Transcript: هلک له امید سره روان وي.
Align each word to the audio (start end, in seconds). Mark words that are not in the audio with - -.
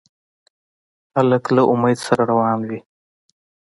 هلک 1.15 1.43
له 1.55 1.63
امید 1.73 1.99
سره 2.07 2.21
روان 2.31 2.59
وي. 2.69 2.79